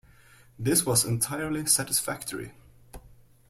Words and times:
This 0.57 0.83
was 0.83 1.05
entirely 1.05 1.67
satisfactory. 1.67 2.53